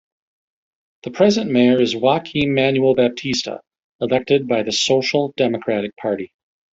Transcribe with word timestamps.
The 1.03 1.11
present 1.11 1.51
Mayor 1.51 1.79
is 1.79 1.95
Joaquim 1.95 2.55
Manuel 2.55 2.95
Baptista, 2.95 3.61
elected 3.99 4.47
by 4.47 4.63
the 4.63 4.71
Social 4.71 5.31
Democratic 5.37 5.95
Party. 5.95 6.33